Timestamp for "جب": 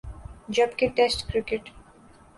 0.49-0.69